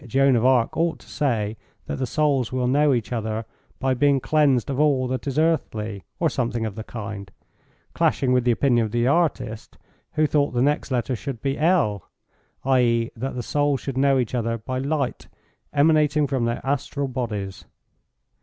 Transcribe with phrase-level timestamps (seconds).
[0.03, 3.45] e., Joan of Arc ought to say that the souls will know each other
[3.77, 7.29] by being cleansed of all that is earthly, or something of the kind,
[7.93, 9.77] clashing with the opinion of the artist,
[10.13, 12.09] who thought the next letter should be l,
[12.65, 15.27] i.e., that the souls should know each other by light
[15.71, 17.65] emanating from their astral bodies.